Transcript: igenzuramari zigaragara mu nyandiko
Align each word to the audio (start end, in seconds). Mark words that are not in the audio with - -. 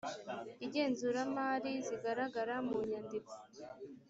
igenzuramari 0.65 1.71
zigaragara 1.87 2.55
mu 2.67 2.77
nyandiko 2.89 3.33